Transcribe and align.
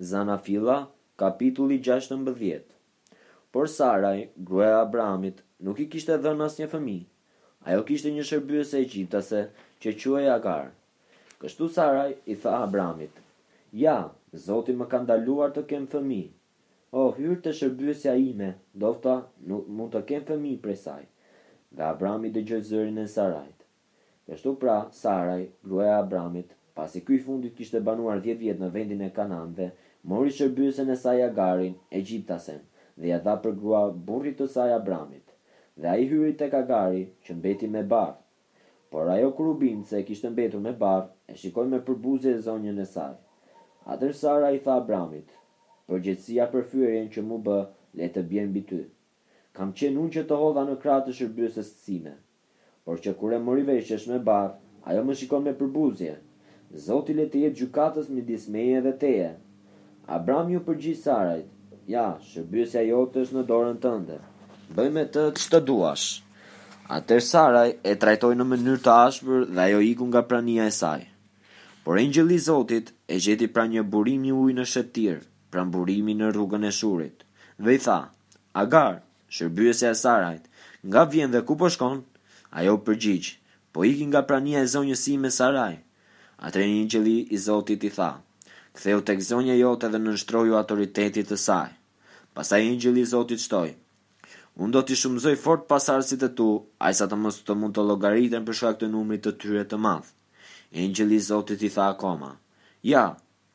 Zana 0.00 0.38
Fila, 0.38 0.90
kapitulli 1.16 1.80
16. 1.80 2.62
Por 3.50 3.66
Saraj, 3.68 4.28
grua 4.36 4.66
e 4.68 4.72
Abramit, 4.78 5.42
nuk 5.64 5.80
i 5.82 5.88
kishte 5.90 6.14
dhënë 6.22 6.44
asnjë 6.46 6.68
fëmijë. 6.74 7.06
Ajo 7.66 7.82
kishte 7.88 8.12
një 8.14 8.26
shërbëse 8.28 8.78
egjiptase 8.80 9.40
që 9.82 9.94
quhej 10.02 10.28
Agar. 10.34 10.70
Kështu 11.42 11.66
Saraj 11.78 12.12
i 12.26 12.36
tha 12.44 12.54
Abramit: 12.62 13.10
"Ja, 13.80 13.96
Zoti 14.46 14.72
më 14.82 14.86
ka 14.94 15.00
ndaluar 15.02 15.50
të 15.58 15.66
kem 15.74 15.90
fëmijë." 15.96 16.30
O 17.00 17.08
hyrë 17.18 17.40
të 17.46 17.56
shërbësja 17.62 18.14
ime, 18.26 18.52
dofta 18.84 19.18
nuk 19.50 19.66
mund 19.80 19.94
të 19.96 20.04
kemë 20.12 20.28
fëmi 20.30 20.54
prej 20.66 20.78
saj, 20.84 21.02
dhe 21.74 21.84
Abramit 21.90 22.36
dëgjoi 22.38 22.60
gjëzërin 22.62 23.02
e 23.02 23.08
Sarajt. 23.18 23.58
Kështu 24.30 24.54
pra, 24.62 24.76
gruaja 24.94 25.90
e 25.92 25.98
Abramit, 26.02 26.54
pasi 26.78 26.98
i 27.02 27.04
kuj 27.04 27.18
fundi 27.26 27.50
kishte 27.54 27.80
banuar 27.82 28.20
10 28.24 28.38
vjet 28.38 28.60
në 28.62 28.68
vendin 28.74 29.00
e 29.02 29.08
Kananve, 29.16 29.70
mori 30.10 30.30
shërbysen 30.34 30.90
e 30.92 30.96
saj 30.96 31.24
Agarin, 31.26 31.74
e 31.90 31.98
dhe 32.98 33.06
ja 33.10 33.18
dha 33.22 33.34
përgrua 33.42 33.80
burrit 34.06 34.36
të 34.38 34.46
saj 34.54 34.72
Abramit. 34.76 35.26
Dhe 35.78 35.86
a 35.90 35.96
i 36.02 36.06
hyri 36.10 36.32
tek 36.38 36.50
kagari 36.50 37.02
që 37.24 37.34
mbeti 37.38 37.68
me 37.74 37.82
bar. 37.92 38.14
Por 38.90 39.10
ajo 39.12 39.28
kurubin 39.38 39.84
se 39.86 40.02
kishtë 40.08 40.32
mbetur 40.32 40.60
me 40.64 40.72
bar, 40.80 41.04
e 41.30 41.34
shikoj 41.42 41.66
me 41.74 41.78
përbuzje 41.90 42.32
e 42.36 42.40
zonjën 42.46 42.80
e 42.82 42.86
saj, 42.94 43.14
atër 43.94 44.12
sara 44.20 44.48
i 44.54 44.58
tha 44.64 44.78
Abramit, 44.80 45.30
për 45.86 46.02
gjithësia 46.06 46.48
për 46.54 46.66
fyrjen 46.72 47.10
që 47.16 47.22
mu 47.26 47.38
bë, 47.48 47.58
le 48.00 48.08
të 48.14 48.24
bjen 48.32 48.54
ty. 48.70 48.80
Kam 49.54 49.70
qenë 49.80 50.00
unë 50.04 50.14
që 50.16 50.24
të 50.26 50.38
hodha 50.42 50.66
në 50.66 50.78
kratë 50.82 51.10
të 51.10 51.16
shërbjësës 51.20 51.70
të 51.74 51.86
sime. 51.86 52.14
Por 52.84 52.98
që 53.06 53.14
kure 53.20 53.38
mori 53.38 53.66
veshë 53.70 54.00
me 54.12 54.18
bar, 54.30 54.56
ajo 54.90 55.04
më 55.06 55.18
shikoj 55.22 55.42
me 55.46 55.54
përbuzje, 55.62 56.18
Zoti 56.76 57.14
le 57.16 57.24
të 57.32 57.40
jetë 57.44 57.56
gjykatës 57.62 58.08
midis 58.12 58.42
meje 58.52 58.80
dhe 58.84 58.90
teje. 59.00 59.28
Abram 60.16 60.50
ju 60.52 60.58
përgjigj 60.64 60.98
Sarajt. 61.02 61.46
Ja, 61.88 62.02
shërbyesja 62.28 62.82
jote 62.90 63.22
është 63.24 63.36
në 63.38 63.44
dorën 63.50 63.78
tënde. 63.80 64.18
Bëj 64.76 64.90
me 64.92 65.04
të 65.14 65.22
ç'të 65.40 65.62
duash. 65.68 66.08
Atër 66.96 67.22
Saraj 67.24 67.70
e 67.88 67.94
trajtoj 68.02 68.34
në 68.36 68.44
mënyrë 68.50 68.82
të 68.84 68.92
ashpër 69.06 69.46
dhe 69.48 69.60
ajo 69.64 69.80
iku 69.84 70.06
nga 70.10 70.22
prania 70.28 70.66
e 70.68 70.72
saj. 70.80 71.00
Por 71.84 72.00
engjëlli 72.00 72.36
i 72.38 72.44
Zotit 72.48 72.92
e 73.12 73.18
gjeti 73.20 73.48
pra 73.52 73.64
një 73.68 73.82
burim 73.92 74.24
një 74.28 74.36
ujë 74.42 74.56
në 74.60 74.66
shëtir, 74.72 75.18
pra 75.52 75.64
në 75.68 76.14
në 76.20 76.30
rrugën 76.36 76.64
e 76.64 76.70
shurit. 76.72 77.24
Dhe 77.58 77.74
i 77.74 77.78
tha, 77.86 78.00
Agar, 78.52 79.00
shërbyese 79.30 79.88
e 79.90 79.94
Sarajt, 79.94 80.44
nga 80.84 81.04
vjen 81.04 81.32
dhe 81.32 81.42
ku 81.46 81.56
po 81.56 81.68
shkon? 81.72 82.04
Ajo 82.50 82.76
përgjigj, 82.84 83.36
po 83.72 83.84
iki 83.84 84.04
nga 84.08 84.22
prania 84.22 84.60
e 84.60 84.66
zonjës 84.74 85.02
sime 85.04 85.30
Saraj." 85.30 85.74
Atre 86.38 86.64
një 86.66 86.82
gjeli 86.92 87.14
i 87.34 87.38
Zotit 87.42 87.82
i 87.84 87.88
tha, 87.94 88.10
ktheu 88.78 89.00
tek 89.02 89.22
zonja 89.26 89.56
jote 89.58 89.88
dhe 89.90 89.98
nënshtroju 90.02 90.54
autoritetit 90.54 91.26
të 91.32 91.38
saj. 91.44 91.72
Pasaj 92.38 92.60
një 92.66 92.76
gjeli 92.84 93.02
i 93.02 93.08
Zotit 93.12 93.42
shtoj, 93.42 93.72
unë 94.62 94.74
do 94.76 94.82
t'i 94.86 94.98
shumëzoj 95.00 95.32
fort 95.44 95.66
pasarësit 95.72 96.22
e 96.22 96.28
tu, 96.38 96.46
a 96.78 96.92
i 96.92 96.94
sa 96.98 97.08
të 97.10 97.18
mështë 97.24 97.48
të 97.48 97.56
mund 97.62 97.74
të 97.78 97.84
logaritën 97.88 98.46
për 98.46 98.58
shkak 98.60 98.78
të 98.84 98.90
numrit 98.92 99.24
të 99.26 99.32
tyre 99.42 99.64
të 99.72 99.80
madhë. 99.88 100.12
E 100.76 100.84
një 100.86 100.94
gjeli 101.00 101.18
i 101.18 101.26
Zotit 101.30 101.64
i 101.66 101.72
tha 101.74 101.88
akoma, 101.96 102.30
ja, 102.92 103.02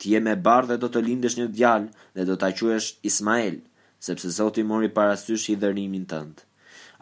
ti 0.00 0.16
e 0.18 0.22
me 0.26 0.34
bardhe 0.48 0.74
dhe 0.74 0.80
do 0.82 0.90
të 0.96 1.04
lindesh 1.06 1.38
një 1.38 1.46
djalë 1.54 2.06
dhe 2.18 2.26
do 2.26 2.34
t'a 2.42 2.50
quesh 2.62 2.90
Ismael, 3.10 3.60
sepse 4.08 4.34
Zotit 4.40 4.66
mori 4.72 4.90
parasysh 4.98 5.46
i 5.54 5.56
dërimin 5.66 6.08
tëndë. 6.14 6.48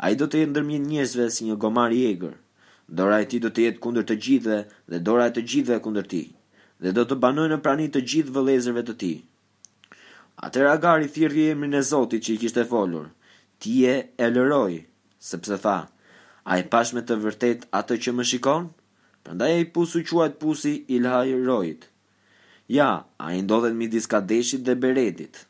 A 0.04 0.12
i 0.12 0.16
do 0.20 0.28
të 0.28 0.44
jëndërmjen 0.44 0.88
njëzve 0.92 1.30
si 1.36 1.48
një 1.48 1.56
gomar 1.64 1.92
i 1.92 2.04
egrë, 2.12 2.36
dora 2.92 3.20
e 3.22 3.26
ti 3.30 3.38
do 3.38 3.50
të 3.54 3.66
jetë 3.68 3.78
kundër 3.84 4.04
të 4.10 4.14
gjithëve 4.26 4.56
dhe 4.90 4.98
dora 5.08 5.28
e 5.30 5.32
të 5.34 5.42
gjithëve 5.50 5.76
kundër 5.84 6.06
ti, 6.12 6.22
dhe 6.82 6.90
do 6.96 7.04
të 7.06 7.16
banoj 7.22 7.46
në 7.52 7.58
prani 7.64 7.86
të 7.94 8.00
gjithë 8.12 8.34
vëlezërve 8.36 8.82
të 8.88 8.94
ti. 9.02 9.10
Atër 10.46 10.66
Agari 10.72 11.06
i 11.08 11.12
thirë 11.14 11.44
e 11.52 11.54
mërën 11.60 11.78
e 11.78 11.82
Zotit 11.90 12.24
që 12.26 12.32
i 12.34 12.40
kishtë 12.42 12.64
e 12.64 12.64
folur, 12.72 13.06
ti 13.62 13.76
e 13.86 13.94
e 14.18 14.26
lëroj, 14.34 14.74
sepse 15.30 15.58
tha, 15.62 15.76
a 16.42 16.52
i 16.58 16.64
pashme 16.72 17.02
të 17.06 17.18
vërtet 17.22 17.68
atë 17.80 17.98
që 18.02 18.14
më 18.18 18.26
shikon? 18.32 18.66
Përnda 19.24 19.46
e 19.52 19.60
i 19.62 19.68
pusu 19.74 20.02
quajt 20.08 20.38
pusi 20.42 20.72
i 20.94 20.98
lhajë 21.04 21.36
rojit. 21.44 21.84
Ja, 22.72 22.90
a 23.22 23.26
i 23.36 23.42
ndodhet 23.44 23.74
mi 23.76 23.86
diska 23.92 24.18
deshit 24.30 24.64
dhe 24.66 24.74
beredit. 24.80 25.44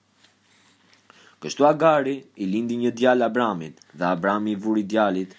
Kështu 1.40 1.64
Agari 1.68 2.16
i 2.42 2.48
lindi 2.52 2.76
një 2.82 2.92
djalë 2.98 3.24
Abramit, 3.28 3.76
dhe 3.96 4.06
Abrami 4.12 4.52
i 4.56 4.60
vuri 4.64 4.82
djalit, 4.90 5.32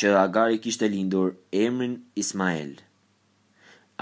që 0.00 0.10
Agari 0.20 0.56
kishte 0.62 0.86
lindur 0.92 1.28
emrin 1.64 1.92
Ismael. 2.22 2.72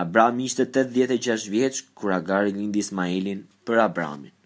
Abram 0.05 0.39
ishte 0.49 0.67
86 0.77 1.49
vjeç 1.57 1.83
kur 2.01 2.15
Agari 2.19 2.55
lindi 2.61 2.87
Ismaelin 2.87 3.45
për 3.67 3.87
Abramin. 3.89 4.42